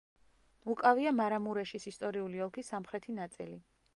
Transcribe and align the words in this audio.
უკავია 0.73 1.11
მარამურეშის 1.17 1.85
ისტორიული 1.93 2.43
ოლქის 2.47 2.75
სამხრეთი 2.75 3.19
ნაწილი. 3.23 3.63